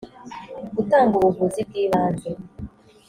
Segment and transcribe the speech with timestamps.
[0.75, 2.29] gutanga ubuvuzi bw ibanze